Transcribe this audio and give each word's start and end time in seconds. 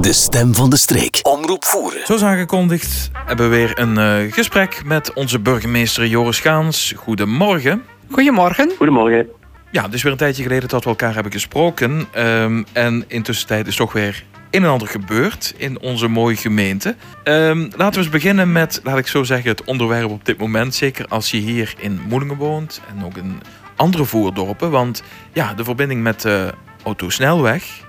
De 0.00 0.12
stem 0.12 0.54
van 0.54 0.70
de 0.70 0.76
streek. 0.76 1.18
Omroep 1.22 1.64
voeren. 1.64 2.00
Zoals 2.04 2.22
aangekondigd 2.22 3.10
hebben 3.26 3.50
we 3.50 3.56
weer 3.56 3.78
een 3.78 3.98
uh, 3.98 4.32
gesprek 4.32 4.82
met 4.84 5.12
onze 5.12 5.38
burgemeester 5.38 6.06
Joris 6.06 6.40
Gaans. 6.40 6.92
Goedemorgen. 6.96 7.84
Goedemorgen. 8.10 8.70
Goedemorgen. 8.76 9.28
Ja, 9.70 9.82
het 9.82 9.94
is 9.94 10.02
weer 10.02 10.12
een 10.12 10.18
tijdje 10.18 10.42
geleden 10.42 10.68
dat 10.68 10.84
we 10.84 10.90
elkaar 10.90 11.14
hebben 11.14 11.32
gesproken. 11.32 12.08
Um, 12.16 12.64
en 12.72 13.04
intussen 13.08 13.46
tijd 13.46 13.66
is 13.66 13.76
toch 13.76 13.92
weer 13.92 14.24
een 14.50 14.64
en 14.64 14.70
ander 14.70 14.88
gebeurd 14.88 15.54
in 15.56 15.80
onze 15.80 16.08
mooie 16.08 16.36
gemeente. 16.36 16.96
Um, 17.24 17.70
laten 17.76 17.92
we 17.92 17.98
eens 17.98 18.08
beginnen 18.08 18.52
met, 18.52 18.80
laat 18.82 18.98
ik 18.98 19.06
zo 19.06 19.22
zeggen, 19.22 19.50
het 19.50 19.64
onderwerp 19.64 20.10
op 20.10 20.24
dit 20.24 20.38
moment. 20.38 20.74
Zeker 20.74 21.06
als 21.08 21.30
je 21.30 21.36
hier 21.36 21.74
in 21.78 22.00
Moelingen 22.08 22.36
woont 22.36 22.80
en 22.88 23.04
ook 23.04 23.16
in 23.16 23.40
andere 23.76 24.04
voerdorpen. 24.04 24.70
Want 24.70 25.02
ja, 25.32 25.54
de 25.54 25.64
verbinding 25.64 26.02
met 26.02 26.20
de 26.20 26.54
autosnelweg 26.84 27.88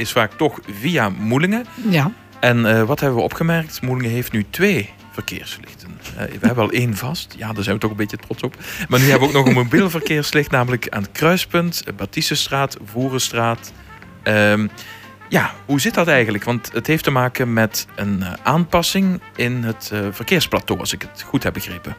is 0.00 0.12
vaak 0.12 0.32
toch 0.32 0.58
via 0.80 1.08
Moelingen. 1.08 1.66
Ja. 1.90 2.12
En 2.40 2.58
uh, 2.58 2.82
wat 2.82 3.00
hebben 3.00 3.18
we 3.18 3.24
opgemerkt? 3.24 3.82
Moelingen 3.82 4.10
heeft 4.10 4.32
nu 4.32 4.46
twee 4.50 4.90
verkeerslichten. 5.12 5.88
Uh, 5.88 6.22
we 6.22 6.46
hebben 6.46 6.64
al 6.64 6.70
één 6.70 6.96
vast. 6.96 7.34
Ja, 7.38 7.52
daar 7.52 7.62
zijn 7.62 7.74
we 7.74 7.80
toch 7.80 7.90
een 7.90 7.96
beetje 7.96 8.16
trots 8.16 8.42
op. 8.42 8.56
Maar 8.88 9.00
nu 9.00 9.10
hebben 9.10 9.28
we 9.28 9.38
ook 9.38 9.44
nog 9.44 9.54
een 9.54 9.62
mobiel 9.62 9.90
verkeerslicht, 10.00 10.50
namelijk 10.50 10.88
aan 10.88 11.02
het 11.02 11.12
kruispunt, 11.12 11.84
Batistenstraat, 11.96 12.76
Voerenstraat. 12.84 13.72
Um, 14.24 14.70
ja, 15.28 15.54
hoe 15.64 15.80
zit 15.80 15.94
dat 15.94 16.08
eigenlijk? 16.08 16.44
Want 16.44 16.72
het 16.72 16.86
heeft 16.86 17.04
te 17.04 17.10
maken 17.10 17.52
met 17.52 17.86
een 17.96 18.18
uh, 18.20 18.32
aanpassing 18.42 19.20
in 19.36 19.64
het 19.64 19.92
verkeersplateau, 20.10 20.80
als 20.80 20.92
ik 20.92 21.02
het 21.02 21.22
goed 21.22 21.42
heb 21.42 21.52
begrepen. 21.52 21.96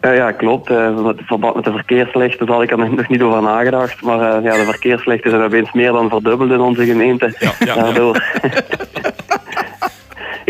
Uh, 0.00 0.16
ja, 0.16 0.32
klopt. 0.32 0.70
Uh, 0.70 1.04
met 1.04 1.20
verband 1.24 1.54
met 1.54 1.64
de 1.64 1.72
verkeerslichten 1.72 2.48
had 2.48 2.62
ik 2.62 2.70
er 2.70 2.78
nog 2.78 3.08
niet 3.08 3.22
over 3.22 3.42
nagedacht. 3.42 4.02
Maar 4.02 4.18
uh, 4.18 4.44
ja, 4.44 4.56
de 4.56 4.64
verkeerslichten 4.64 5.30
zijn 5.30 5.42
opeens 5.42 5.72
meer 5.72 5.92
dan 5.92 6.08
verdubbeld 6.08 6.50
in 6.50 6.60
onze 6.60 6.84
gemeente. 6.84 7.34
Ja, 7.38 7.52
ja, 7.58 7.74
Daardoor. 7.74 8.24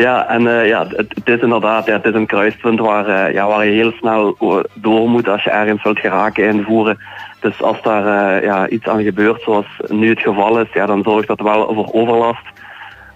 ja, 0.04 0.28
en 0.28 0.66
ja, 0.66 0.86
het, 0.86 1.14
het, 1.14 1.28
is 1.28 1.40
inderdaad 1.40 1.86
ja, 1.86 1.92
het 1.92 2.04
is 2.04 2.14
een 2.14 2.26
kruispunt 2.26 2.80
waar, 2.80 3.32
ja, 3.32 3.46
waar 3.46 3.66
je 3.66 3.72
heel 3.72 3.92
snel 3.92 4.36
door 4.74 5.08
moet 5.08 5.28
als 5.28 5.44
je 5.44 5.50
ergens 5.50 5.82
wilt 5.82 5.98
geraken 5.98 6.44
invoeren. 6.44 6.98
Dus 7.40 7.62
als 7.62 7.82
daar 7.82 8.44
ja, 8.44 8.68
iets 8.68 8.88
aan 8.88 9.02
gebeurt 9.02 9.42
zoals 9.42 9.66
nu 9.86 10.08
het 10.08 10.20
geval 10.20 10.60
is, 10.60 10.72
ja, 10.72 10.86
dan 10.86 11.02
zorgt 11.02 11.28
dat 11.28 11.40
wel 11.40 11.74
voor 11.74 11.92
overlast. 11.92 12.42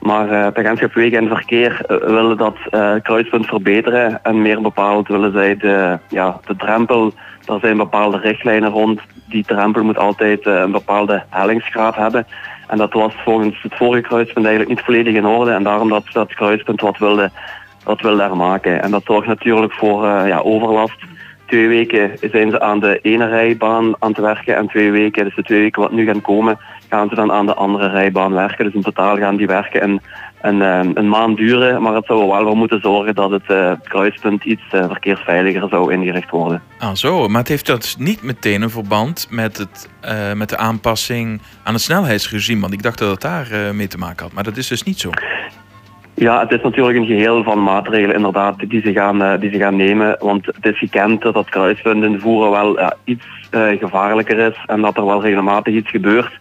Maar 0.03 0.31
uh, 0.31 0.45
het 0.45 0.59
agentschap 0.59 0.93
Wegen 0.93 1.19
en 1.19 1.29
Verkeer 1.29 1.81
uh, 1.89 1.97
willen 1.99 2.37
dat 2.37 2.57
uh, 2.71 2.95
kruispunt 3.03 3.47
verbeteren. 3.47 4.21
En 4.23 4.43
meer 4.43 4.61
bepaald 4.61 5.09
willen 5.09 5.33
zij 5.33 5.57
de, 5.57 5.99
ja, 6.09 6.41
de 6.47 6.57
drempel, 6.57 7.13
daar 7.45 7.61
zijn 7.61 7.77
bepaalde 7.77 8.19
richtlijnen 8.19 8.71
rond. 8.71 9.01
Die 9.29 9.45
drempel 9.45 9.85
moet 9.85 9.99
altijd 9.99 10.47
een 10.47 10.73
bepaalde 10.73 11.23
hellingsgraad 11.29 11.97
hebben. 11.97 12.27
En 12.69 12.79
dat 12.79 12.93
was 12.93 13.15
volgens 13.25 13.63
het 13.63 13.75
vorige 13.75 14.03
kruispunt 14.03 14.47
eigenlijk 14.47 14.77
niet 14.77 14.85
volledig 14.85 15.15
in 15.15 15.27
orde. 15.27 15.51
En 15.51 15.63
daarom 15.63 15.89
dat 15.89 16.05
dat 16.13 16.35
kruispunt 16.35 16.81
wat 16.81 16.99
wilde, 16.99 17.31
wat 17.85 18.01
wilde 18.01 18.23
er 18.23 18.37
maken. 18.37 18.83
En 18.83 18.91
dat 18.91 19.05
zorgt 19.05 19.27
natuurlijk 19.27 19.73
voor 19.73 20.07
ja, 20.07 20.39
overlast. 20.39 20.97
Twee 21.47 21.69
weken 21.69 22.11
zijn 22.31 22.51
ze 22.51 22.61
aan 22.61 22.81
de 22.81 22.99
ene 23.03 23.27
rijbaan 23.29 23.95
aan 23.99 24.09
het 24.09 24.19
werken 24.19 24.57
en 24.57 24.69
twee 24.69 24.91
weken, 24.91 25.25
dus 25.25 25.35
de 25.35 25.43
twee 25.43 25.61
weken 25.61 25.83
wat 25.83 25.93
nu 25.93 26.07
gaan 26.07 26.21
komen, 26.21 26.59
gaan 26.93 27.09
ze 27.09 27.15
dan 27.15 27.33
aan 27.33 27.47
de 27.47 27.55
andere 27.55 27.89
rijbaan 27.89 28.33
werken. 28.33 28.65
Dus 28.65 28.75
in 28.75 28.83
totaal 28.83 29.17
gaan 29.17 29.37
die 29.37 29.47
werken 29.47 29.83
een, 29.83 30.01
een, 30.41 30.63
eh, 30.63 30.91
een 30.95 31.09
maand 31.09 31.37
duren. 31.37 31.83
Maar 31.83 31.95
het 31.95 32.07
zou 32.07 32.29
wel 32.29 32.43
voor 32.43 32.57
moeten 32.57 32.81
zorgen 32.81 33.15
dat 33.15 33.31
het 33.31 33.43
uh, 33.51 33.73
kruispunt 33.83 34.45
iets 34.45 34.63
uh, 34.73 34.87
verkeersveiliger 34.87 35.69
zou 35.69 35.93
ingericht 35.93 36.31
worden. 36.31 36.63
Ah 36.79 36.95
zo, 36.95 37.29
maar 37.29 37.41
het 37.41 37.49
heeft 37.49 37.67
dat 37.67 37.97
niet 37.99 38.23
meteen 38.23 38.63
een 38.63 38.71
verband 38.71 39.27
met, 39.31 39.59
het, 39.59 39.91
uh, 40.05 40.33
met 40.33 40.49
de 40.49 40.57
aanpassing 40.57 41.41
aan 41.63 41.73
het 41.73 41.83
snelheidsregime. 41.83 42.61
Want 42.61 42.73
ik 42.73 42.83
dacht 42.83 42.99
dat 42.99 43.11
het 43.11 43.21
daar 43.21 43.75
mee 43.75 43.87
te 43.87 43.99
maken 43.99 44.25
had. 44.25 44.33
Maar 44.33 44.45
dat 44.45 44.57
is 44.57 44.69
dus 44.69 44.83
niet 44.83 45.01
zo. 45.01 45.11
Ja, 46.15 46.41
het 46.41 46.51
is 46.51 46.63
natuurlijk 46.63 46.99
een 46.99 47.07
geheel 47.07 47.43
van 47.43 47.63
maatregelen 47.63 48.17
inderdaad 48.17 48.59
die 48.59 48.81
ze 48.81 48.93
gaan, 48.93 49.41
die 49.41 49.51
ze 49.51 49.59
gaan 49.59 49.77
nemen. 49.77 50.17
Want 50.19 50.47
het 50.47 50.67
is 50.67 50.79
gekend 50.79 51.23
dat 51.23 51.35
dat 51.35 51.49
kruispunten 51.49 52.21
voeren 52.21 52.51
wel 52.51 52.79
ja, 52.79 52.95
iets 53.05 53.27
gevaarlijker 53.79 54.39
is 54.39 54.65
en 54.67 54.81
dat 54.81 54.97
er 54.97 55.07
wel 55.07 55.23
regelmatig 55.23 55.75
iets 55.75 55.91
gebeurt. 55.91 56.39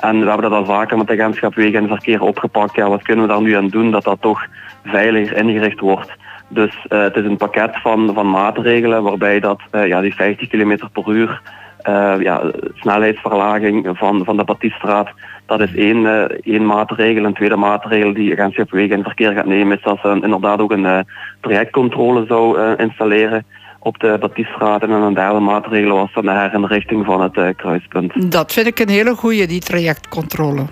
En 0.00 0.20
we 0.20 0.26
hebben 0.26 0.50
dat 0.50 0.58
al 0.58 0.64
vaker 0.64 0.98
met 0.98 1.10
agentschap 1.10 1.54
Wegen 1.54 1.82
en 1.82 1.88
Verkeer 1.88 2.22
opgepakt. 2.22 2.74
Ja, 2.74 2.88
wat 2.88 3.02
kunnen 3.02 3.26
we 3.26 3.32
daar 3.32 3.42
nu 3.42 3.56
aan 3.56 3.68
doen 3.68 3.90
dat 3.90 4.04
dat 4.04 4.20
toch 4.20 4.46
veiliger 4.84 5.36
ingericht 5.36 5.80
wordt? 5.80 6.12
Dus 6.48 6.86
uh, 6.88 7.00
het 7.02 7.16
is 7.16 7.24
een 7.24 7.36
pakket 7.36 7.80
van, 7.80 8.10
van 8.14 8.30
maatregelen 8.30 9.02
waarbij 9.02 9.40
dat, 9.40 9.60
uh, 9.72 9.86
ja, 9.86 10.00
die 10.00 10.14
50 10.14 10.48
km 10.48 10.76
per 10.92 11.08
uur 11.08 11.40
uh, 11.88 12.14
ja, 12.18 12.42
snelheidsverlaging 12.74 13.88
van, 13.92 14.24
van 14.24 14.36
de 14.36 14.44
Batiststraat, 14.44 15.08
dat 15.46 15.60
is 15.60 15.74
één, 15.74 16.28
één 16.42 16.66
maatregel. 16.66 17.24
Een 17.24 17.34
tweede 17.34 17.56
maatregel 17.56 18.12
die 18.12 18.32
agentschap 18.32 18.70
Wegen 18.70 18.96
en 18.96 19.02
Verkeer 19.02 19.32
gaat 19.32 19.46
nemen 19.46 19.76
is 19.76 19.82
dat 19.82 19.98
ze 20.02 20.18
inderdaad 20.22 20.60
ook 20.60 20.72
een 20.72 21.06
trajectcontrole 21.40 22.24
zou 22.26 22.74
installeren 22.76 23.44
op 23.84 23.98
de 23.98 24.16
Batistraat. 24.20 24.82
En 24.82 24.90
een 24.90 25.14
derde 25.14 25.40
maatregel 25.40 25.96
was 25.96 26.12
dan 26.12 26.24
de 26.24 26.30
herinrichting 26.30 27.04
van 27.04 27.22
het 27.22 27.36
uh, 27.36 27.48
kruispunt. 27.56 28.32
Dat 28.32 28.52
vind 28.52 28.66
ik 28.66 28.78
een 28.78 28.88
hele 28.88 29.14
goede, 29.14 29.46
die 29.46 29.60
trajectcontrole. 29.60 30.64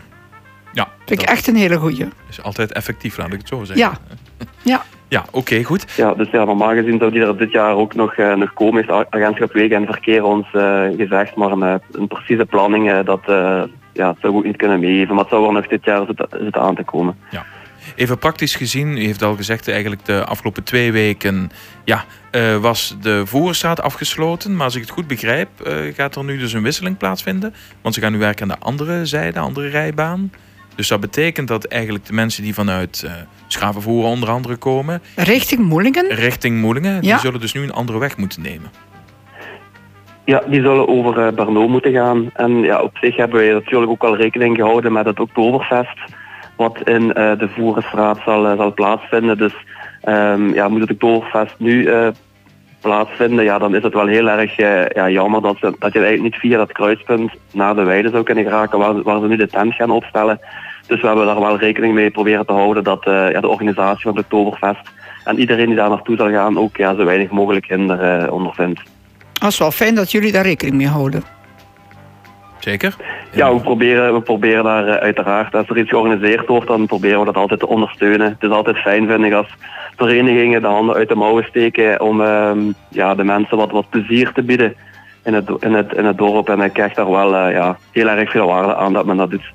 Ja. 0.73 0.89
Vind 1.07 1.23
ik 1.23 1.29
echt 1.29 1.47
een 1.47 1.57
hele 1.57 1.77
goede. 1.77 2.09
Is 2.29 2.43
altijd 2.43 2.73
effectief, 2.73 3.17
laat 3.17 3.33
ik 3.33 3.39
het 3.39 3.49
zo 3.49 3.65
zeggen. 3.65 3.77
Ja. 3.77 3.93
Ja. 4.65 4.83
Ja, 5.09 5.25
oké, 5.31 5.63
goed. 5.63 5.93
Ja, 5.97 6.15
dus 6.15 6.31
ja, 6.31 6.45
normaal 6.45 6.75
gezien 6.75 6.99
zou 6.99 7.11
die 7.11 7.23
er 7.23 7.37
dit 7.37 7.53
jaar 7.53 7.75
ook 7.75 7.95
nog, 7.95 8.17
uh, 8.17 8.35
nog 8.35 8.53
komen. 8.53 8.85
Heeft 8.85 9.07
Agentschap 9.11 9.53
Wegen 9.53 9.77
en 9.77 9.87
Verkeer 9.87 10.25
ons 10.25 10.47
uh, 10.53 10.83
gezegd, 10.97 11.35
maar 11.35 11.51
een, 11.51 11.81
een 11.93 12.09
precieze 12.09 12.45
planning, 12.45 13.01
dat 13.01 13.21
ja, 13.93 14.15
zou 14.21 14.35
ook 14.35 14.45
niet 14.45 14.57
kunnen 14.57 14.81
meegeven. 14.81 15.15
Maar 15.15 15.25
het 15.25 15.33
zou 15.33 15.47
er 15.47 15.53
nog 15.53 15.67
dit 15.67 15.85
jaar 15.85 16.07
zitten 16.07 16.63
aan 16.63 16.75
te 16.75 16.85
komen. 16.85 17.17
Ja. 17.31 17.45
Even 17.97 18.19
praktisch 18.19 18.55
gezien, 18.55 18.97
u 18.97 19.05
heeft 19.05 19.23
al 19.23 19.37
gezegd, 19.37 19.69
eigenlijk 19.69 20.05
de 20.05 20.25
afgelopen 20.25 20.65
twee 20.65 20.93
weken 20.93 21.51
ja, 21.85 22.05
uh, 22.33 22.57
was 22.57 22.97
de 23.01 23.27
Voerstraat 23.27 23.83
afgesloten. 23.83 24.57
Maar 24.57 24.65
als 24.65 24.75
ik 24.75 24.81
het 24.81 24.91
goed 24.91 25.07
begrijp, 25.07 25.49
uh, 25.67 25.95
gaat 25.95 26.17
er 26.17 26.25
nu 26.25 26.39
dus 26.39 26.53
een 26.53 26.63
wisseling 26.63 26.97
plaatsvinden. 26.97 27.55
Want 27.83 27.95
ze 27.95 28.01
gaan 28.01 28.13
nu 28.13 28.19
werken 28.19 28.43
aan 28.43 28.59
de 28.59 28.65
andere 28.65 29.07
zijde, 29.07 29.39
andere 29.39 29.69
rijbaan. 29.69 30.33
Dus 30.75 30.89
dat 30.89 31.01
betekent 31.01 31.49
dat 31.49 31.65
eigenlijk 31.65 32.07
de 32.07 32.13
mensen 32.13 32.43
die 32.43 32.55
vanuit 32.55 33.03
uh, 33.05 33.13
Schavenvoer 33.47 34.05
onder 34.05 34.29
andere 34.29 34.57
komen... 34.57 35.03
Richting 35.17 35.61
Moelingen? 35.61 36.09
Richting 36.09 36.61
Moelingen, 36.61 36.95
ja. 36.95 37.01
die 37.01 37.19
zullen 37.19 37.41
dus 37.41 37.53
nu 37.53 37.63
een 37.63 37.73
andere 37.73 37.99
weg 37.99 38.17
moeten 38.17 38.43
nemen. 38.43 38.71
Ja, 40.25 40.43
die 40.47 40.61
zullen 40.61 40.89
over 40.89 41.27
uh, 41.27 41.33
Barno 41.33 41.69
moeten 41.69 41.93
gaan. 41.93 42.31
En 42.35 42.63
ja, 42.63 42.81
op 42.83 42.97
zich 42.97 43.17
hebben 43.17 43.41
wij 43.41 43.53
natuurlijk 43.53 43.91
ook 43.91 44.03
al 44.03 44.17
rekening 44.17 44.57
gehouden 44.57 44.93
met 44.93 45.07
het 45.07 45.21
Oktoberfest 45.21 45.99
wat 46.63 46.89
in 46.89 47.03
uh, 47.03 47.13
de 47.15 47.49
Voerenstraat 47.49 48.19
zal, 48.25 48.51
uh, 48.51 48.57
zal 48.57 48.75
plaatsvinden. 48.75 49.39
Dus 49.39 49.55
um, 50.09 50.55
ja, 50.55 50.69
moet 50.69 50.81
het 50.81 50.91
Oktoberfest 50.91 51.55
nu 51.59 51.87
uh, 51.87 52.09
plaatsvinden, 52.81 53.45
ja, 53.45 53.59
dan 53.59 53.75
is 53.75 53.83
het 53.83 53.93
wel 53.93 54.07
heel 54.07 54.29
erg 54.29 54.57
ja, 54.95 55.09
jammer 55.11 55.43
dat, 55.43 55.57
dat 55.61 55.93
je 55.93 55.99
eigenlijk 55.99 56.23
niet 56.23 56.35
via 56.35 56.57
dat 56.57 56.73
kruispunt 56.73 57.33
naar 57.53 57.75
de 57.75 57.83
weide 57.83 58.11
zou 58.11 58.23
kunnen 58.23 58.45
geraken 58.45 58.79
waar, 58.79 59.03
waar 59.03 59.21
ze 59.21 59.27
nu 59.27 59.37
de 59.37 59.49
tent 59.49 59.75
gaan 59.75 59.91
opstellen. 59.91 60.41
Dus 60.87 61.01
we 61.01 61.07
hebben 61.07 61.27
daar 61.27 61.41
wel 61.41 61.59
rekening 61.59 61.95
mee 61.95 62.11
proberen 62.11 62.47
te 62.47 62.53
houden 62.53 62.85
dat 62.85 63.03
ja, 63.05 63.41
de 63.41 63.49
organisatie 63.49 64.03
van 64.03 64.17
het 64.17 64.25
Oktoberfest 64.25 64.91
en 65.25 65.39
iedereen 65.39 65.67
die 65.67 65.77
daar 65.77 65.89
naartoe 65.89 66.17
zal 66.17 66.31
gaan 66.31 66.59
ook 66.59 66.77
ja, 66.77 66.95
zo 66.95 67.05
weinig 67.05 67.31
mogelijk 67.31 67.67
hinder 67.67 68.33
ondervindt. 68.33 68.81
Dat 69.33 69.51
is 69.51 69.59
wel 69.59 69.71
fijn 69.71 69.95
dat 69.95 70.11
jullie 70.11 70.33
daar 70.33 70.45
rekening 70.45 70.77
mee 70.77 70.89
houden. 70.89 71.42
Zeker? 72.63 72.97
Ja, 73.33 73.55
we 73.55 73.61
proberen, 73.61 74.15
we 74.15 74.21
proberen 74.21 74.65
daar 74.65 74.89
uh, 74.89 74.95
uiteraard, 74.95 75.55
als 75.55 75.69
er 75.69 75.79
iets 75.79 75.89
georganiseerd 75.89 76.47
wordt, 76.47 76.67
dan 76.67 76.87
proberen 76.87 77.19
we 77.19 77.25
dat 77.25 77.37
altijd 77.37 77.61
te 77.61 77.67
ondersteunen. 77.67 78.29
Het 78.29 78.43
is 78.43 78.51
altijd 78.51 78.77
fijn, 78.77 79.07
vind 79.07 79.25
ik, 79.25 79.33
als 79.33 79.47
verenigingen 79.97 80.61
de 80.61 80.67
handen 80.67 80.95
uit 80.95 81.09
de 81.09 81.15
mouwen 81.15 81.45
steken 81.45 82.01
om 82.01 82.21
uh, 82.21 82.51
ja, 82.89 83.15
de 83.15 83.25
mensen 83.25 83.57
wat, 83.57 83.71
wat 83.71 83.91
plezier 83.91 84.33
te 84.33 84.43
bieden 84.43 84.75
in 85.25 85.35
het, 85.35 85.51
in 85.61 85.73
het, 85.73 85.93
in 85.93 86.05
het 86.05 86.19
dorp. 86.19 86.49
En 86.49 86.61
ik 86.61 86.73
krijg 86.73 86.95
daar 86.95 87.11
wel 87.11 87.35
uh, 87.35 87.53
ja, 87.53 87.79
heel 87.93 88.09
erg 88.09 88.31
veel 88.31 88.47
waarde 88.47 88.75
aan 88.75 88.93
dat 88.93 89.07
men 89.07 89.17
dat 89.17 89.31
doet. 89.31 89.53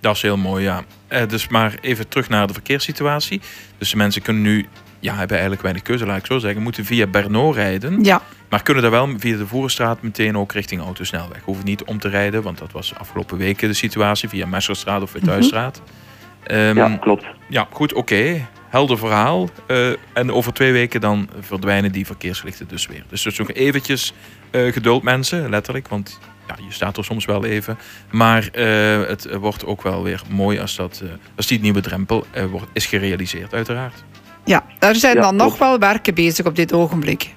Dat 0.00 0.14
is 0.14 0.22
heel 0.22 0.36
mooi, 0.36 0.64
ja. 0.64 0.80
Uh, 1.08 1.18
dus 1.28 1.48
maar 1.48 1.74
even 1.80 2.08
terug 2.08 2.28
naar 2.28 2.46
de 2.46 2.52
verkeerssituatie. 2.52 3.40
Dus 3.78 3.90
de 3.90 3.96
mensen 3.96 4.22
kunnen 4.22 4.42
nu 4.42 4.66
ja, 5.00 5.10
hebben 5.10 5.30
eigenlijk 5.30 5.62
weinig 5.62 5.82
keuze, 5.82 6.06
laat 6.06 6.18
ik 6.18 6.26
zo 6.26 6.38
zeggen. 6.38 6.62
Moeten 6.62 6.84
via 6.84 7.06
Bernau 7.06 7.54
rijden. 7.54 8.04
Ja. 8.04 8.22
Maar 8.48 8.62
kunnen 8.62 8.82
daar 8.82 8.92
wel 8.92 9.08
via 9.16 9.36
de 9.36 9.46
Voerenstraat 9.46 10.02
meteen 10.02 10.36
ook 10.36 10.52
richting 10.52 10.80
autosnelweg. 10.80 11.40
Hoeven 11.44 11.64
niet 11.64 11.84
om 11.84 11.98
te 11.98 12.08
rijden, 12.08 12.42
want 12.42 12.58
dat 12.58 12.72
was 12.72 12.94
afgelopen 12.94 13.38
weken 13.38 13.68
de 13.68 13.74
situatie 13.74 14.28
via 14.28 14.46
Messerstraat 14.46 15.02
of 15.02 15.12
Withuisstraat. 15.12 15.82
Mm 15.84 15.84
-hmm. 15.86 16.56
um, 16.56 16.76
ja, 16.76 16.96
klopt. 16.96 17.24
Ja, 17.48 17.66
goed, 17.70 17.92
oké. 17.92 18.14
Okay. 18.14 18.46
Helder 18.68 18.98
verhaal. 18.98 19.48
Uh, 19.66 19.88
en 20.12 20.32
over 20.32 20.52
twee 20.52 20.72
weken 20.72 21.00
dan 21.00 21.28
verdwijnen 21.40 21.92
die 21.92 22.06
verkeerslichten 22.06 22.68
dus 22.68 22.86
weer. 22.86 23.04
Dus 23.08 23.22
dus 23.22 23.38
nog 23.38 23.52
eventjes 23.52 24.12
uh, 24.50 24.72
geduld 24.72 25.02
mensen, 25.02 25.50
letterlijk. 25.50 25.88
Want 25.88 26.18
ja, 26.48 26.54
je 26.66 26.72
staat 26.72 26.96
er 26.96 27.04
soms 27.04 27.24
wel 27.24 27.44
even. 27.44 27.78
Maar 28.10 28.48
uh, 28.54 29.06
het 29.06 29.34
wordt 29.34 29.64
ook 29.64 29.82
wel 29.82 30.02
weer 30.02 30.22
mooi 30.28 30.58
als, 30.58 30.76
dat, 30.76 31.02
als 31.36 31.46
die 31.46 31.60
nieuwe 31.60 31.80
drempel 31.80 32.26
wordt, 32.50 32.66
is 32.72 32.86
gerealiseerd, 32.86 33.54
uiteraard. 33.54 34.04
Ja, 34.44 34.64
daar 34.78 34.94
zijn 34.94 35.16
ja, 35.16 35.22
dan 35.22 35.36
nog 35.36 35.58
wel 35.58 35.78
werken 35.78 36.14
bezig 36.14 36.46
op 36.46 36.56
dit 36.56 36.72
ogenblik. 36.72 37.34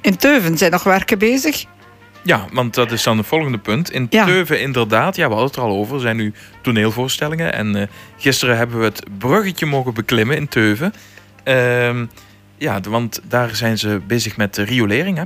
In 0.00 0.16
Teuven 0.16 0.58
zijn 0.58 0.70
nog 0.70 0.82
werken 0.82 1.18
bezig. 1.18 1.64
Ja, 2.22 2.44
want 2.52 2.74
dat 2.74 2.92
is 2.92 3.02
dan 3.02 3.18
het 3.18 3.26
volgende 3.26 3.58
punt. 3.58 3.90
In 3.90 4.06
Ja. 4.10 4.24
Teuven 4.24 4.60
inderdaad, 4.60 5.16
ja, 5.16 5.28
we 5.28 5.34
hadden 5.34 5.46
het 5.46 5.56
er 5.56 5.62
al 5.62 5.76
over. 5.76 5.94
Er 5.94 6.00
zijn 6.00 6.16
nu 6.16 6.32
toneelvoorstellingen. 6.62 7.52
En 7.52 7.76
eh, 7.76 7.82
gisteren 8.16 8.56
hebben 8.56 8.78
we 8.78 8.84
het 8.84 9.04
bruggetje 9.18 9.66
mogen 9.66 9.94
beklimmen 9.94 10.36
in 10.36 10.48
Teuven. 10.48 10.92
Ehm, 11.44 12.06
ja, 12.56 12.80
want 12.88 13.20
daar 13.28 13.48
zijn 13.54 13.78
ze 13.78 14.00
bezig 14.06 14.36
met 14.36 14.54
de 14.54 14.62
riolering, 14.62 15.16
hè? 15.16 15.24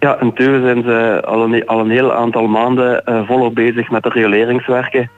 Ja, 0.00 0.20
in 0.20 0.34
Teuven 0.34 0.62
zijn 0.62 0.82
ze 0.82 1.22
al 1.24 1.42
een, 1.44 1.66
al 1.66 1.80
een 1.80 1.90
heel 1.90 2.14
aantal 2.14 2.46
maanden 2.46 3.04
eh, 3.04 3.26
volop 3.26 3.54
bezig 3.54 3.90
met 3.90 4.02
de 4.02 4.08
rioleringswerken. 4.08 5.10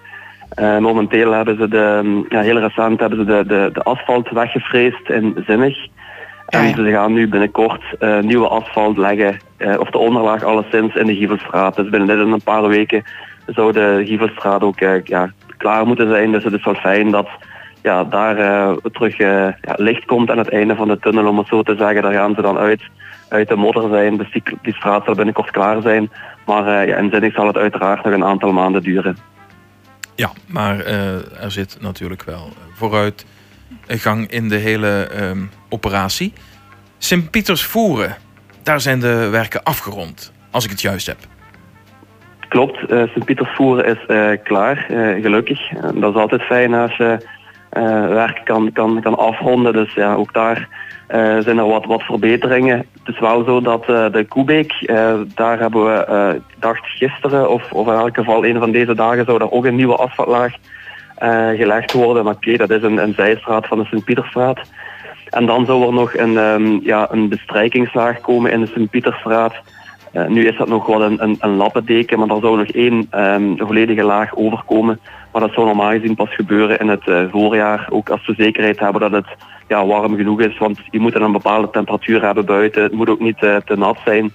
Eh, 0.50 0.79
momenteel 0.79 1.32
hebben 1.32 1.56
ze 1.56 1.69
de, 1.69 2.00
mm, 2.02 2.26
ja, 2.29 2.41
heel 2.41 2.58
recent 2.58 3.00
hebben 3.00 3.19
ze 3.19 3.25
de, 3.25 3.47
de, 3.47 3.70
de 3.73 3.82
asfalt 3.82 4.31
weggevreesd 4.31 5.08
in 5.08 5.43
Zinnig. 5.47 5.87
En 6.47 6.62
Ja, 6.62 6.69
ja. 6.69 6.75
ze 6.75 6.91
gaan 6.91 7.12
nu 7.12 7.29
binnenkort 7.29 7.82
eh, 7.99 8.19
nieuwe 8.19 8.49
asfalt 8.49 8.97
leggen, 8.97 9.37
eh, 9.56 9.79
of 9.79 9.91
de 9.91 9.99
onderlaag 9.99 10.44
alleszins 10.44 10.94
in 10.94 11.06
de 11.06 11.14
Gievelstraat. 11.14 11.76
Dus 11.76 11.88
binnen 11.88 12.20
en 12.20 12.32
een 12.32 12.43
paar 12.43 12.69
weken 12.69 13.02
zou 13.47 13.73
de 13.73 14.02
Gievelstraat 14.05 14.62
ook 14.62 14.79
ja, 15.05 15.32
klaar 15.56 15.87
moeten 15.87 16.08
zijn. 16.08 16.32
Dus 16.32 16.44
het 16.44 16.52
is 16.52 16.64
wel 16.64 16.75
fijn 16.75 17.11
dat 17.11 17.29
ja, 17.82 18.05
daar 18.05 18.37
terug 18.93 19.17
ja, 19.17 19.56
licht 19.76 20.05
komt 20.05 20.31
aan 20.31 20.38
het 20.38 20.50
einde 20.50 20.75
van 20.75 20.88
de 20.88 20.99
tunnel, 20.99 21.26
om 21.26 21.38
het 21.38 21.47
zo 21.47 21.62
te 21.62 21.76
zeggen. 21.79 22.02
Daar 22.02 22.12
gaan 22.12 22.35
ze 22.35 22.43
dan 22.43 22.58
uit, 22.58 22.82
uit 23.29 23.49
de 23.49 23.56
modder 23.56 23.88
zijn. 23.88 24.17
Dus 24.17 24.32
die, 24.32 24.43
die 24.62 24.75
straat 24.75 25.05
zal 25.05 25.14
binnenkort 25.14 25.50
klaar 25.50 25.82
zijn. 25.82 26.11
Maar 26.47 26.87
ja, 26.87 26.97
in 26.97 27.11
Zinnig 27.11 27.35
zal 27.35 27.47
het 27.47 27.56
uiteraard 27.56 28.05
nog 28.05 28.14
een 28.14 28.25
aantal 28.25 28.52
maanden 28.52 28.82
duren. 28.82 29.17
Ja, 30.20 30.31
maar 30.46 30.81
eh, 30.81 31.43
er 31.43 31.50
zit 31.50 31.76
natuurlijk 31.81 32.22
wel 32.22 32.49
vooruit 32.75 33.26
een 33.87 33.99
gang 33.99 34.31
in 34.31 34.49
de 34.49 34.56
hele 34.56 35.02
ehm, 35.02 35.38
operatie. 35.69 36.32
Sint-Pieters 36.99 37.64
Voeren, 37.64 38.17
daar 38.62 38.81
zijn 38.81 39.00
de 39.00 39.28
werken 39.31 39.62
afgerond, 39.62 40.32
als 40.50 40.64
ik 40.64 40.70
het 40.70 40.81
juist 40.81 41.06
heb. 41.06 41.17
Klopt, 42.49 42.90
eh 42.90 43.02
Sint-Pieters 43.12 43.50
voeren 43.55 43.84
is 43.84 44.06
eh, 44.06 44.31
klaar, 44.44 44.87
eh, 44.88 45.22
gelukkig. 45.22 45.69
Dat 45.94 46.14
is 46.14 46.20
altijd 46.20 46.43
fijn 46.43 46.75
als 46.75 46.96
je 46.96 47.26
eh, 47.70 48.08
werk 48.08 48.40
kan, 48.44 48.73
kan, 48.73 49.00
kan 49.00 49.19
afronden. 49.19 49.73
Dus 49.73 49.94
ja, 49.94 50.14
ook 50.14 50.32
daar 50.32 50.56
eh, 50.58 50.89
zijn 51.42 51.58
er 51.58 51.66
wat, 51.66 51.84
wat 51.84 52.02
verbeteringen. 52.02 52.78
Het 52.78 53.14
is 53.14 53.20
wel 53.20 53.44
zo 53.44 53.60
dat 53.60 53.80
eh, 53.88 54.12
de 54.12 54.24
Koebeek, 54.28 54.72
eh, 54.72 55.14
daar 55.34 55.58
hebben 55.58 55.84
we, 55.84 56.04
eh, 56.04 56.34
ik 56.34 56.56
dacht 56.58 56.86
gisteren, 56.86 57.50
of, 57.50 57.72
of 57.72 57.86
in 57.86 57.92
elk 57.92 58.16
geval 58.16 58.44
een 58.44 58.58
van 58.58 58.70
deze 58.70 58.94
dagen, 58.94 59.24
zou 59.24 59.38
daar 59.38 59.50
ook 59.50 59.64
een 59.64 59.74
nieuwe 59.74 59.96
asfaltlaag 59.96 60.54
eh, 61.20 61.48
gelegd 61.48 61.92
worden. 61.92 62.24
Maar 62.24 62.34
oké, 62.34 62.56
dat 62.56 62.70
is 62.70 62.82
een, 62.82 63.02
een 63.02 63.14
zijstraat 63.14 63.66
van 63.66 63.78
de 63.78 63.84
Sint-Pietersstraat. 63.84 64.60
En 65.30 65.46
dan 65.46 65.66
zou 65.66 65.86
er 65.86 65.92
nog 65.92 66.16
een, 66.16 66.38
ehm, 66.38 66.78
ja, 66.82 67.08
een 67.10 67.28
bestrijkingslaag 67.28 68.20
komen 68.20 68.52
in 68.52 68.60
de 68.60 68.66
Sint-Pietersstraat. 68.66 69.54
Eh, 70.12 70.26
nu 70.26 70.46
is 70.46 70.56
dat 70.56 70.68
nog 70.68 70.86
wel 70.86 71.02
een, 71.02 71.22
een, 71.22 71.36
een 71.40 71.56
lappendeken, 71.56 72.18
maar 72.18 72.28
er 72.28 72.40
zou 72.40 72.56
nog 72.56 72.66
één 72.66 73.06
ehm, 73.10 73.56
volledige 73.56 74.02
laag 74.02 74.36
overkomen. 74.36 75.00
Maar 75.32 75.40
dat 75.40 75.52
zou 75.52 75.66
normaal 75.66 75.90
gezien 75.90 76.14
pas 76.14 76.34
gebeuren 76.34 76.78
in 76.78 76.88
het 76.88 77.08
eh, 77.08 77.24
voorjaar. 77.30 77.86
Ook 77.90 78.10
als 78.10 78.26
we 78.26 78.34
zekerheid 78.36 78.78
hebben 78.78 79.00
dat 79.00 79.12
het 79.12 79.36
ja, 79.68 79.86
warm 79.86 80.16
genoeg 80.16 80.40
is. 80.40 80.58
Want 80.58 80.78
je 80.90 81.00
moet 81.00 81.14
een 81.14 81.32
bepaalde 81.32 81.70
temperatuur 81.70 82.22
hebben 82.22 82.44
buiten. 82.44 82.82
Het 82.82 82.92
moet 82.92 83.08
ook 83.08 83.20
niet 83.20 83.42
eh, 83.42 83.56
te 83.56 83.76
nat 83.76 83.98
zijn. 84.04 84.32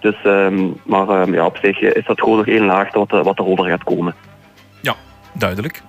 Dus, 0.00 0.16
ehm, 0.24 0.68
maar 0.84 1.08
ehm, 1.08 1.34
ja, 1.34 1.46
op 1.46 1.58
zich 1.62 1.80
is 1.80 2.04
dat 2.06 2.20
gewoon 2.20 2.36
nog 2.36 2.46
één 2.46 2.64
laag 2.64 2.92
wat, 2.92 3.10
wat 3.10 3.38
erover 3.38 3.64
gaat 3.64 3.84
komen. 3.84 4.14
Duidelijk. 5.38 5.82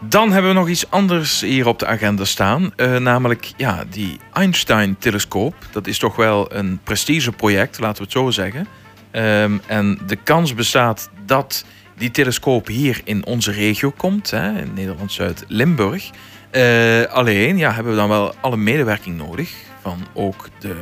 Dan 0.00 0.32
hebben 0.32 0.50
we 0.50 0.58
nog 0.58 0.68
iets 0.68 0.90
anders 0.90 1.40
hier 1.40 1.66
op 1.66 1.78
de 1.78 1.86
agenda 1.86 2.24
staan. 2.24 2.72
eh, 2.76 2.96
namelijk 2.96 3.52
ja, 3.56 3.84
die 3.90 4.20
Einstein-telescoop. 4.32 5.54
Dat 5.72 5.86
is 5.86 5.98
toch 5.98 6.16
wel 6.16 6.54
een 6.54 6.80
prestigeproject, 6.84 7.78
laten 7.78 7.96
we 7.96 8.02
het 8.02 8.12
zo 8.12 8.30
zeggen. 8.30 8.66
Ehm, 9.10 9.58
en 9.66 9.98
de 10.06 10.16
kans 10.16 10.54
bestaat 10.54 11.10
dat 11.26 11.64
die 11.96 12.10
telescoop 12.10 12.66
hier 12.66 13.00
in 13.04 13.26
onze 13.26 13.52
regio 13.52 13.90
komt, 13.96 14.30
hè, 14.30 14.60
in 14.60 14.72
Nederland-Zuid-Limburg. 14.74 16.10
Eh, 16.50 17.02
alleen 17.02 17.56
ja, 17.56 17.72
hebben 17.72 17.92
we 17.92 17.98
dan 17.98 18.08
wel 18.08 18.34
alle 18.40 18.56
medewerking 18.56 19.16
nodig 19.16 19.52
van 19.82 20.06
ook 20.14 20.48
de, 20.58 20.74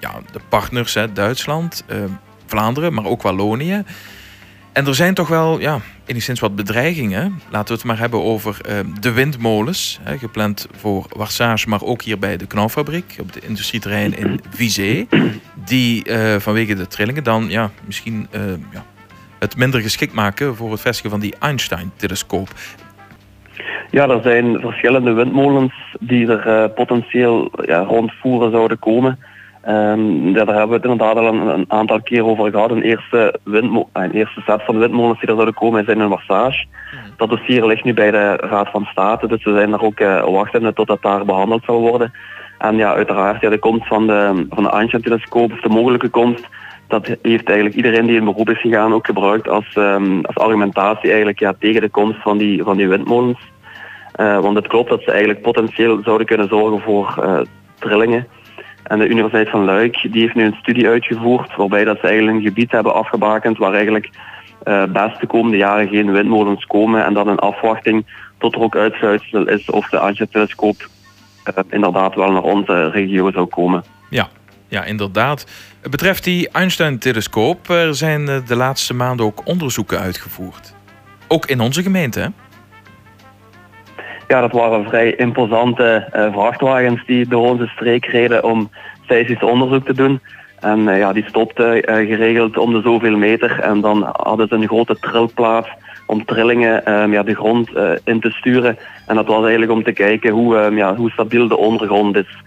ja, 0.00 0.20
de 0.32 0.40
partners, 0.48 0.94
hè, 0.94 1.12
Duitsland, 1.12 1.84
eh, 1.86 1.96
Vlaanderen, 2.46 2.94
maar 2.94 3.04
ook 3.04 3.22
Wallonië. 3.22 3.84
En 4.78 4.86
er 4.86 4.94
zijn 4.94 5.14
toch 5.14 5.28
wel 5.28 5.60
ja, 5.60 5.78
enigszins 6.06 6.40
wat 6.40 6.56
bedreigingen. 6.56 7.40
Laten 7.50 7.68
we 7.68 7.74
het 7.74 7.84
maar 7.84 7.98
hebben 7.98 8.22
over 8.22 8.58
eh, 8.64 8.74
de 9.00 9.12
windmolens. 9.12 10.00
Hè, 10.02 10.18
gepland 10.18 10.68
voor 10.76 11.06
Warsage, 11.16 11.68
maar 11.68 11.82
ook 11.82 12.02
hier 12.02 12.18
bij 12.18 12.36
de 12.36 12.46
knauwfabriek. 12.46 13.16
Op 13.20 13.26
het 13.26 13.44
industrieterrein 13.44 14.16
in 14.16 14.40
Vizé. 14.50 15.06
Die 15.64 16.04
eh, 16.04 16.36
vanwege 16.36 16.74
de 16.74 16.86
trillingen 16.86 17.24
dan 17.24 17.46
ja, 17.48 17.70
misschien 17.86 18.26
eh, 18.30 18.40
ja, 18.72 18.84
het 19.38 19.56
minder 19.56 19.80
geschikt 19.80 20.12
maken 20.12 20.56
voor 20.56 20.70
het 20.70 20.80
vestigen 20.80 21.10
van 21.10 21.20
die 21.20 21.34
Einstein-telescoop. 21.38 22.48
Ja, 23.90 24.08
er 24.08 24.22
zijn 24.22 24.60
verschillende 24.60 25.12
windmolens 25.12 25.96
die 26.00 26.26
er 26.26 26.70
potentieel 26.70 27.50
ja, 27.66 27.80
rondvoeren 27.80 28.50
zouden 28.50 28.78
komen. 28.78 29.18
Ehm, 29.68 30.28
ja, 30.28 30.44
daar 30.44 30.56
hebben 30.56 30.68
we 30.68 30.74
het 30.74 30.84
inderdaad 30.84 31.16
al 31.16 31.26
een, 31.26 31.46
een 31.46 31.64
aantal 31.68 32.02
keer 32.02 32.24
over 32.24 32.50
gehad. 32.50 32.70
Een 32.70 32.82
eerste, 32.82 33.38
windmo- 33.44 33.88
eh, 33.92 34.02
een 34.02 34.12
eerste 34.12 34.40
set 34.40 34.62
van 34.64 34.78
windmolens 34.78 35.20
die 35.20 35.28
er 35.28 35.34
zouden 35.34 35.54
komen 35.54 35.84
zijn 35.84 36.00
in 36.00 36.08
Warsage. 36.08 36.66
Dat 37.16 37.28
dossier 37.28 37.66
ligt 37.66 37.84
nu 37.84 37.94
bij 37.94 38.10
de 38.10 38.36
Raad 38.36 38.70
van 38.70 38.84
State, 38.90 39.26
dus 39.26 39.44
we 39.44 39.52
zijn 39.52 39.70
daar 39.70 39.82
ook 39.82 40.00
uh, 40.00 40.24
wachtende 40.24 40.72
tot 40.72 40.86
dat 40.86 41.02
daar 41.02 41.24
behandeld 41.24 41.64
zal 41.64 41.80
worden. 41.80 42.12
En 42.58 42.76
ja, 42.76 42.94
uiteraard, 42.94 43.40
ja, 43.40 43.50
de 43.50 43.58
komst 43.58 43.86
van 43.86 44.06
de, 44.06 44.46
van 44.50 44.62
de 44.62 44.70
Einstein-telescoop, 44.70 45.52
of 45.52 45.60
de 45.60 45.68
mogelijke 45.68 46.08
komst, 46.08 46.48
dat 46.86 47.06
heeft 47.06 47.46
eigenlijk 47.46 47.76
iedereen 47.76 48.06
die 48.06 48.16
in 48.16 48.24
beroep 48.24 48.50
is 48.50 48.60
gegaan 48.60 48.94
ook 48.94 49.06
gebruikt 49.06 49.48
als, 49.48 49.72
ehm, 49.74 50.20
als 50.22 50.36
argumentatie 50.36 51.08
eigenlijk, 51.08 51.38
ja, 51.38 51.54
tegen 51.58 51.80
de 51.80 51.88
komst 51.88 52.22
van 52.22 52.38
die, 52.38 52.62
van 52.62 52.76
die 52.76 52.88
windmolens. 52.88 53.40
Uh, 54.20 54.40
want 54.40 54.56
het 54.56 54.66
klopt 54.66 54.90
dat 54.90 55.02
ze 55.02 55.10
eigenlijk 55.10 55.42
potentieel 55.42 56.00
zouden 56.02 56.26
kunnen 56.26 56.48
zorgen 56.48 56.80
voor 56.80 57.14
uh, 57.20 57.40
trillingen. 57.78 58.26
En 58.88 58.98
de 58.98 59.08
Universiteit 59.08 59.50
van 59.50 59.64
Luik 59.64 60.12
die 60.12 60.22
heeft 60.22 60.34
nu 60.34 60.44
een 60.44 60.58
studie 60.60 60.88
uitgevoerd 60.88 61.56
waarbij 61.56 61.84
dat 61.84 61.98
ze 62.00 62.06
eigenlijk 62.06 62.36
een 62.36 62.44
gebied 62.44 62.70
hebben 62.70 62.94
afgebakend 62.94 63.58
waar 63.58 63.72
eigenlijk 63.72 64.10
uh, 64.64 64.84
best 64.84 65.20
de 65.20 65.26
komende 65.26 65.56
jaren 65.56 65.88
geen 65.88 66.12
windmolens 66.12 66.64
komen 66.64 67.04
en 67.04 67.14
dan 67.14 67.28
in 67.28 67.38
afwachting 67.38 68.06
tot 68.38 68.54
er 68.54 68.60
ook 68.60 68.76
uitsluitsel 68.76 69.48
is 69.48 69.70
of 69.70 69.88
de 69.88 69.98
Antia-telescoop 69.98 70.88
uh, 71.44 71.64
inderdaad 71.70 72.14
wel 72.14 72.32
naar 72.32 72.42
onze 72.42 72.90
regio 72.90 73.30
zou 73.30 73.46
komen. 73.46 73.84
Ja, 74.10 74.28
ja, 74.68 74.84
inderdaad. 74.84 75.46
Het 75.80 75.90
betreft 75.90 76.24
die 76.24 76.48
Einstein-telescoop, 76.48 77.68
er 77.68 77.94
zijn 77.94 78.24
de 78.24 78.56
laatste 78.56 78.94
maanden 78.94 79.26
ook 79.26 79.40
onderzoeken 79.44 79.98
uitgevoerd. 79.98 80.74
Ook 81.28 81.46
in 81.46 81.60
onze 81.60 81.82
gemeente, 81.82 82.20
hè? 82.20 82.28
Ja, 84.28 84.40
dat 84.40 84.52
waren 84.52 84.84
vrij 84.84 85.14
imposante 85.14 86.08
uh, 86.16 86.32
vrachtwagens 86.32 87.06
die 87.06 87.28
door 87.28 87.46
onze 87.46 87.66
streek 87.66 88.06
reden 88.06 88.44
om 88.44 88.70
seismisch 89.06 89.42
onderzoek 89.42 89.86
te 89.86 89.94
doen. 89.94 90.20
En 90.60 90.78
uh, 90.78 90.98
ja, 90.98 91.12
die 91.12 91.24
stopten 91.28 91.76
uh, 91.76 92.08
geregeld 92.08 92.58
om 92.58 92.72
de 92.72 92.80
zoveel 92.80 93.16
meter. 93.16 93.60
En 93.60 93.80
dan 93.80 94.08
hadden 94.12 94.48
ze 94.48 94.54
een 94.54 94.66
grote 94.66 94.98
trilplaat 94.98 95.68
om 96.06 96.24
trillingen 96.24 96.92
um, 96.92 97.12
ja, 97.12 97.22
de 97.22 97.34
grond 97.34 97.70
in 98.04 98.20
te 98.20 98.30
sturen. 98.30 98.78
En 99.06 99.14
dat 99.14 99.26
was 99.26 99.40
eigenlijk 99.40 99.72
om 99.72 99.82
te 99.82 99.92
kijken 99.92 100.30
hoe, 100.30 100.56
um, 100.56 100.76
ja, 100.76 100.94
hoe 100.94 101.10
stabiel 101.10 101.48
de 101.48 101.56
ondergrond 101.56 102.16
is. 102.16 102.42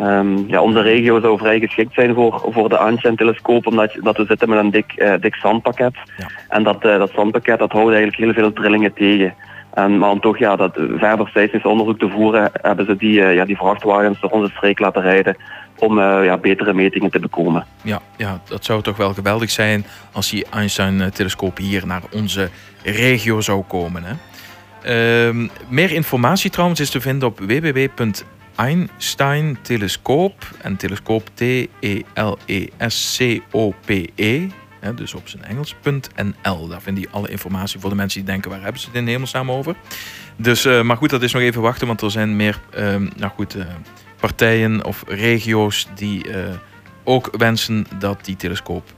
Um, 0.00 0.44
ja, 0.48 0.60
onze 0.60 0.80
regio 0.80 1.20
zou 1.20 1.38
vrij 1.38 1.58
geschikt 1.58 1.94
zijn 1.94 2.14
voor, 2.14 2.46
voor 2.48 2.68
de 2.68 2.78
Einstein-telescoop, 2.78 3.66
omdat 3.66 3.96
dat 4.02 4.16
we 4.16 4.24
zitten 4.24 4.48
met 4.48 4.58
een 4.58 4.70
dik, 4.70 5.18
dik 5.20 5.34
zandpakket. 5.34 5.94
Ja. 6.16 6.26
En 6.48 6.62
dat, 6.62 6.82
dat 6.82 7.10
zandpakket 7.14 7.58
dat 7.58 7.72
houdt 7.72 7.94
eigenlijk 7.94 8.16
heel 8.16 8.32
veel 8.32 8.52
trillingen 8.52 8.92
tegen. 8.92 9.34
Maar 9.74 10.10
om 10.10 10.20
toch 10.20 10.38
ja, 10.38 10.56
dat 10.56 10.72
verder 10.74 11.28
seismisch 11.28 11.64
onderzoek 11.64 11.98
te 11.98 12.08
voeren, 12.08 12.50
hebben 12.52 12.86
ze 12.86 12.96
die, 12.96 13.20
uh, 13.20 13.34
ja, 13.34 13.44
die 13.44 13.56
vrachtwagens 13.56 14.20
door 14.20 14.30
onze 14.30 14.52
streek 14.54 14.78
laten 14.78 15.02
rijden 15.02 15.36
om 15.78 15.98
uh, 15.98 16.24
ja, 16.24 16.36
betere 16.36 16.72
metingen 16.72 17.10
te 17.10 17.18
bekomen. 17.18 17.66
Ja, 17.82 18.00
ja, 18.16 18.40
dat 18.48 18.64
zou 18.64 18.82
toch 18.82 18.96
wel 18.96 19.14
geweldig 19.14 19.50
zijn 19.50 19.84
als 20.12 20.30
die 20.30 20.46
Einstein-telescoop 20.50 21.56
hier 21.56 21.86
naar 21.86 22.02
onze 22.12 22.50
regio 22.82 23.40
zou 23.40 23.62
komen. 23.62 24.02
Hè? 24.04 24.14
Uh, 24.86 25.48
meer 25.68 25.92
informatie 25.92 26.50
trouwens 26.50 26.80
is 26.80 26.90
te 26.90 27.00
vinden 27.00 27.28
op 27.28 27.38
www.einstein-telescoop 27.38 30.34
en 30.62 30.76
telescoop 30.76 31.30
T-E-L-E-S-C-O-P-E. 31.34 31.84
Hè, 34.84 34.94
dus 34.94 35.14
op 35.14 35.28
zijn 35.28 35.44
Engels.nl. 35.44 36.68
Daar 36.68 36.82
vind 36.82 36.98
je 36.98 37.08
alle 37.10 37.28
informatie 37.28 37.80
voor 37.80 37.90
de 37.90 37.96
mensen 37.96 38.20
die 38.20 38.30
denken: 38.30 38.50
waar 38.50 38.62
hebben 38.62 38.80
ze 38.80 38.86
het 38.86 38.96
in 38.96 39.06
hemelsnaam 39.06 39.50
over? 39.50 39.74
Dus, 40.36 40.66
uh, 40.66 40.82
maar 40.82 40.96
goed, 40.96 41.10
dat 41.10 41.22
is 41.22 41.32
nog 41.32 41.42
even 41.42 41.62
wachten, 41.62 41.86
want 41.86 42.00
er 42.00 42.10
zijn 42.10 42.36
meer 42.36 42.60
uh, 42.76 42.96
nou 43.16 43.32
goed, 43.34 43.56
uh, 43.56 43.64
partijen 44.20 44.84
of 44.84 45.04
regio's 45.06 45.86
die 45.94 46.26
ook 47.04 47.34
wensen 47.36 47.86
dat 47.98 48.24
die 48.24 48.36
telescoop 48.36 48.92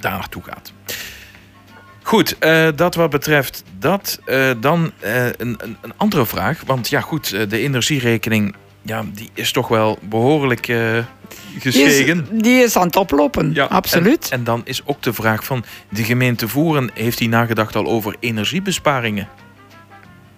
daar 0.00 0.18
naartoe 0.18 0.42
gaat. 0.42 0.72
Goed, 2.02 2.36
dat 2.76 2.94
wat 2.94 3.10
betreft 3.10 3.64
dat. 3.78 4.20
dan 4.60 4.92
een, 5.00 5.58
een, 5.62 5.76
andere 5.96 6.26
vraag. 6.26 6.62
Want 6.66 6.88
ja, 6.88 7.00
goed, 7.00 7.50
de 7.50 7.58
energierekening 7.58 8.54
ja, 8.82 9.02
die 9.14 9.30
is 9.34 9.52
toch 9.52 9.68
wel 9.68 9.98
behoorlijk 10.02 10.68
eh, 10.68 10.76
Die 11.52 11.60
gestegen. 11.60 12.26
is, 12.32 12.42
die 12.42 12.62
is 12.62 12.76
aan 12.76 12.86
het 12.86 12.96
oplopen, 12.96 13.50
Ja, 13.54 13.64
absoluut. 13.64 14.28
En, 14.30 14.38
en 14.38 14.44
dan 14.44 14.60
is 14.64 14.82
ook 14.86 15.02
de 15.02 15.12
vraag 15.12 15.44
van 15.44 15.64
de 15.88 16.04
gemeente 16.04 16.48
Voeren, 16.48 16.90
heeft 16.94 17.18
hij 17.18 17.28
nagedacht 17.28 17.76
al 17.76 17.86
over 17.86 18.16
energiebesparingen? 18.20 19.28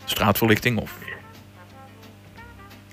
Straatverlichting 0.05 0.79
of 0.79 0.93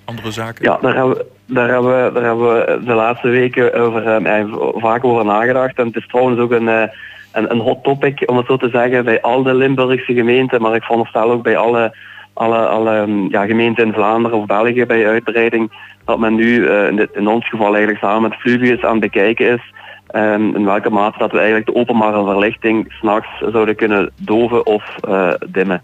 andere 0.05 0.31
zaken? 0.31 0.63
Ja, 0.65 0.77
daar 0.81 0.95
hebben, 0.95 1.17
we, 1.17 1.25
daar, 1.45 1.69
hebben 1.69 2.05
we, 2.05 2.11
daar 2.13 2.23
hebben 2.23 2.53
we 2.53 2.81
de 2.85 2.93
laatste 2.93 3.27
weken 3.27 3.73
over, 3.73 4.25
eh, 4.25 4.45
vaak 4.75 5.03
over 5.03 5.25
nagedacht. 5.25 5.77
En 5.77 5.85
het 5.85 5.95
is 5.95 6.07
trouwens 6.07 6.39
ook 6.39 6.51
een, 6.51 6.67
eh, 6.69 6.83
een, 7.31 7.51
een 7.51 7.59
hot 7.59 7.83
topic, 7.83 8.23
om 8.25 8.37
het 8.37 8.45
zo 8.45 8.57
te 8.57 8.69
zeggen, 8.69 9.05
bij 9.05 9.21
al 9.21 9.43
de 9.43 9.53
Limburgse 9.53 10.13
gemeenten. 10.13 10.61
Maar 10.61 10.75
ik 10.75 10.83
veronderstel 10.83 11.31
ook 11.31 11.43
bij 11.43 11.57
alle, 11.57 11.95
alle, 12.39 12.67
alle 12.67 13.05
mm, 13.08 13.27
ja, 13.29 13.46
gemeenten 13.46 13.86
in 13.86 13.93
Vlaanderen 13.93 14.38
of 14.38 14.46
België 14.46 14.86
bij 14.86 15.08
uitbreiding. 15.08 15.72
Dat 16.05 16.19
men 16.19 16.36
nu 16.36 16.67
eh, 16.67 16.88
in, 16.88 16.96
dit, 16.96 17.10
in 17.13 17.27
ons 17.27 17.50
geval 17.50 17.67
eigenlijk 17.75 18.00
samen 18.00 18.29
met 18.29 18.39
Fluvius 18.39 18.81
aan 18.84 18.91
het 18.91 19.12
bekijken 19.12 19.48
is. 19.53 19.74
ehm, 20.08 20.55
in 20.55 20.65
welke 20.65 20.89
mate 20.89 21.17
dat 21.17 21.31
we 21.31 21.38
eigenlijk 21.38 21.67
de 21.67 21.75
openbare 21.75 22.24
verlichting 22.25 22.93
s'nachts 23.00 23.29
zouden 23.51 23.75
kunnen 23.75 24.12
doven 24.22 24.65
of 24.65 24.84
eh, 25.01 25.34
dimmen. 25.48 25.81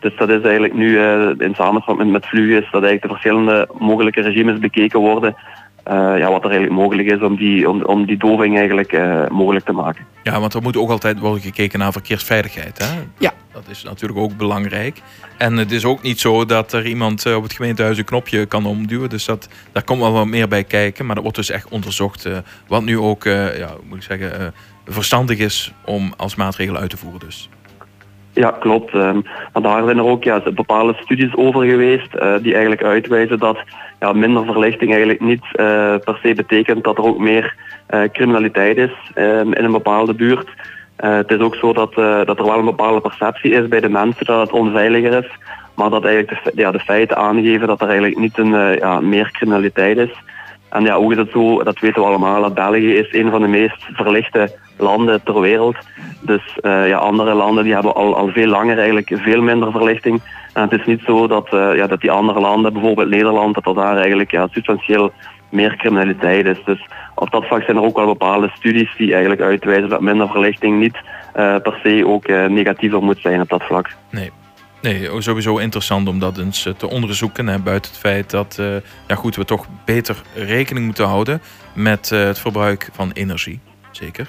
Dus 0.00 0.16
dat 0.16 0.28
is 0.28 0.42
eigenlijk 0.42 0.74
nu 0.74 0.98
eh, 0.98 1.30
in 1.38 1.54
samenwerking 1.54 1.98
met, 1.98 2.08
met 2.08 2.26
Fluvius 2.26 2.70
dat 2.70 2.82
eigenlijk 2.82 3.02
de 3.02 3.08
verschillende 3.08 3.68
mogelijke 3.78 4.20
regimes 4.20 4.58
bekeken 4.58 5.00
worden. 5.00 5.34
eh, 5.82 6.18
ja, 6.18 6.30
wat 6.30 6.44
er 6.44 6.50
eigenlijk 6.50 6.80
mogelijk 6.80 7.08
is 7.08 7.20
om 7.20 7.36
die, 7.36 7.68
om, 7.70 7.82
om 7.82 8.06
die 8.06 8.16
doving 8.16 8.56
eigenlijk 8.56 8.92
eh, 8.92 9.28
mogelijk 9.28 9.64
te 9.64 9.72
maken. 9.72 10.04
Ja, 10.22 10.40
want 10.40 10.54
er 10.54 10.62
moet 10.62 10.76
ook 10.76 10.90
altijd 10.90 11.18
worden 11.18 11.40
gekeken 11.42 11.78
naar 11.78 11.92
verkeersveiligheid. 11.92 12.78
Hè? 12.78 13.00
Ja. 13.18 13.32
Dat 13.66 13.76
is 13.76 13.82
natuurlijk 13.82 14.20
ook 14.20 14.36
belangrijk. 14.36 15.00
En 15.38 15.56
het 15.56 15.72
is 15.72 15.84
ook 15.84 16.02
niet 16.02 16.20
zo 16.20 16.44
dat 16.44 16.72
er 16.72 16.86
iemand 16.86 17.26
eh, 17.26 17.36
op 17.36 17.42
het 17.42 17.52
gemeentehuis 17.52 17.98
een 17.98 18.04
knopje 18.04 18.46
kan 18.46 18.66
omduwen. 18.66 19.08
Dus 19.08 19.24
dat, 19.24 19.48
daar 19.72 19.84
komt 19.84 20.00
wel 20.00 20.12
wat 20.12 20.26
meer 20.26 20.48
bij 20.48 20.64
kijken. 20.64 21.04
Maar 21.06 21.14
dat 21.14 21.24
wordt 21.24 21.38
dus 21.38 21.50
echt 21.50 21.68
onderzocht. 21.68 22.24
eh, 22.24 22.36
wat 22.68 22.82
nu 22.82 22.98
ook, 22.98 23.24
eh, 23.24 23.58
ja, 23.58 23.68
moet 23.88 23.96
ik 23.96 24.02
zeggen, 24.02 24.54
verstandig 24.84 25.38
is 25.38 25.72
om 25.84 26.12
als 26.16 26.34
maatregel 26.34 26.76
uit 26.76 26.90
te 26.90 26.96
voeren. 26.96 27.20
Dus. 27.20 27.48
Ja, 28.32 28.50
klopt. 28.50 28.94
Ehm, 28.94 29.20
maar 29.52 29.62
daar 29.62 29.84
zijn 29.84 29.98
er 29.98 30.04
ook 30.04 30.24
ja, 30.24 30.42
bepaalde 30.54 30.96
studies 31.00 31.34
over 31.34 31.64
geweest 31.64 32.10
die 32.42 32.52
eigenlijk 32.52 32.82
uitwijzen 32.82 33.38
dat 33.38 33.58
ja, 34.00 34.12
minder 34.12 34.44
verlichting 34.44 34.90
eigenlijk 34.90 35.20
niet 35.20 35.44
per 36.04 36.18
se 36.22 36.34
betekent 36.34 36.84
dat 36.84 36.98
er 36.98 37.04
ook 37.04 37.18
meer 37.18 37.54
criminaliteit 38.12 38.76
is 38.76 38.92
ehm, 39.14 39.52
in 39.52 39.64
een 39.64 39.72
bepaalde 39.72 40.14
buurt. 40.14 40.48
Eh, 40.96 41.16
het 41.16 41.30
is 41.30 41.38
ook 41.38 41.54
zo 41.54 41.72
dat, 41.72 41.92
eh, 41.94 42.24
dat 42.24 42.38
er 42.38 42.44
wel 42.44 42.58
een 42.58 42.64
bepaalde 42.64 43.00
perceptie 43.00 43.50
is 43.50 43.68
bij 43.68 43.80
de 43.80 43.88
mensen 43.88 44.26
dat 44.26 44.40
het 44.40 44.52
onveiliger 44.52 45.24
is, 45.24 45.30
maar 45.74 45.90
dat 45.90 46.04
eigenlijk 46.04 46.44
de, 46.44 46.52
ja, 46.54 46.70
de 46.70 46.78
feiten 46.78 47.16
aangeven 47.16 47.66
dat 47.66 47.80
er 47.80 47.88
eigenlijk 47.88 48.18
niet 48.18 48.38
een, 48.38 48.54
eh, 48.54 48.78
ja, 48.78 49.00
meer 49.00 49.30
criminaliteit 49.30 49.96
is. 49.96 50.22
En 50.68 50.84
ja, 50.84 50.96
hoe 50.96 51.12
is 51.12 51.18
het 51.18 51.30
zo, 51.30 51.62
dat 51.62 51.78
weten 51.78 52.02
we 52.02 52.08
allemaal, 52.08 52.42
dat 52.42 52.54
België 52.54 52.94
is 52.94 53.12
een 53.12 53.30
van 53.30 53.40
de 53.40 53.48
meest 53.48 53.88
verlichte 53.92 54.56
landen 54.78 55.22
ter 55.22 55.40
wereld. 55.40 55.76
Dus 56.20 56.58
ja, 56.62 56.96
andere 56.96 57.34
landen 57.34 57.64
die 57.64 57.74
hebben 57.74 57.94
al, 57.94 58.16
al 58.16 58.28
veel 58.28 58.46
langer 58.46 58.78
eigenlijk 58.78 59.10
veel 59.14 59.42
minder 59.42 59.70
verlichting. 59.70 60.20
En 60.52 60.62
het 60.62 60.72
is 60.72 60.86
niet 60.86 61.00
zo 61.06 61.26
dat, 61.26 61.48
ja, 61.50 61.86
dat 61.86 62.00
die 62.00 62.10
andere 62.10 62.40
landen, 62.40 62.72
bijvoorbeeld 62.72 63.08
Nederland, 63.08 63.54
dat 63.54 63.66
er 63.66 63.74
daar 63.74 63.96
eigenlijk 63.96 64.30
ja, 64.30 64.48
substantieel 64.50 65.12
meer 65.48 65.76
criminaliteit 65.76 66.46
is. 66.46 66.64
Dus 66.64 66.88
op 67.14 67.30
dat 67.30 67.46
vlak 67.46 67.62
zijn 67.62 67.76
er 67.76 67.82
ook 67.82 67.96
wel 67.96 68.06
bepaalde 68.06 68.50
studies 68.54 68.96
die 68.96 69.12
eigenlijk 69.12 69.40
uitwijzen 69.40 69.88
dat 69.88 70.00
minder 70.00 70.28
verlichting 70.28 70.78
niet 70.78 70.96
eh, 71.32 71.56
per 71.62 71.78
se 71.82 72.06
ook 72.06 72.24
eh, 72.24 72.46
negatiever 72.46 73.02
moet 73.02 73.18
zijn 73.18 73.40
op 73.40 73.48
dat 73.48 73.62
vlak. 73.62 73.88
Nee. 74.10 74.30
Nee, 74.82 75.08
sowieso 75.18 75.58
interessant 75.58 76.08
om 76.08 76.18
dat 76.18 76.38
eens 76.38 76.66
eh, 76.66 76.72
te 76.72 76.90
onderzoeken. 76.90 77.46
Hè, 77.46 77.58
buiten 77.58 77.90
het 77.90 78.00
feit 78.00 78.30
dat 78.30 78.62
ja, 79.06 79.14
goed, 79.14 79.36
we 79.36 79.44
toch 79.44 79.66
beter 79.84 80.16
rekening 80.34 80.86
moeten 80.86 81.06
houden 81.06 81.40
met 81.74 82.08
het 82.08 82.38
verbruik 82.38 82.88
van 82.92 83.10
energie. 83.12 83.60
Zeker. 83.90 84.28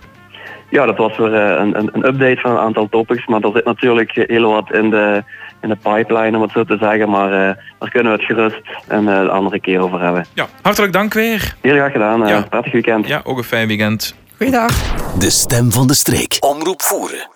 Ja, 0.69 0.85
dat 0.85 0.97
was 0.97 1.17
weer 1.17 1.33
een, 1.33 1.79
een, 1.79 1.89
een 1.93 2.07
update 2.07 2.39
van 2.41 2.51
een 2.51 2.57
aantal 2.57 2.89
topics, 2.89 3.25
maar 3.25 3.41
er 3.41 3.51
zit 3.53 3.65
natuurlijk 3.65 4.11
heel 4.13 4.51
wat 4.51 4.71
in 4.71 4.89
de, 4.89 5.23
in 5.61 5.69
de 5.69 5.75
pipeline, 5.75 6.35
om 6.37 6.41
het 6.43 6.51
zo 6.51 6.63
te 6.63 6.77
zeggen. 6.79 7.09
Maar 7.09 7.31
eh, 7.49 7.55
daar 7.79 7.89
kunnen 7.89 8.11
we 8.11 8.17
het 8.17 8.27
gerust 8.27 8.61
een 8.87 9.07
eh, 9.07 9.29
andere 9.29 9.59
keer 9.59 9.79
over 9.81 9.99
hebben. 10.01 10.25
Ja, 10.33 10.47
hartelijk 10.61 10.93
dank 10.93 11.13
weer. 11.13 11.55
Heel 11.61 11.73
graag 11.75 11.91
gedaan. 11.91 12.23
eh, 12.23 12.29
Ja. 12.29 12.41
Prettig 12.49 12.71
weekend. 12.71 13.07
Ja, 13.07 13.21
ook 13.23 13.37
een 13.37 13.43
fijn 13.43 13.67
weekend. 13.67 14.15
Goeiedag. 14.37 14.71
De 15.19 15.29
stem 15.29 15.71
van 15.71 15.87
de 15.87 15.93
streek. 15.93 16.37
Omroep 16.39 16.81
Voeren. 16.81 17.27